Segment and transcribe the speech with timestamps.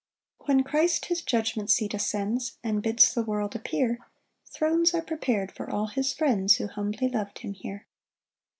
[0.39, 3.99] 6 When Christ his judgment seat ascends, And bids the world appear,
[4.47, 7.85] Thrones are prepar'd for all his friends, Who humbly lov'd him here.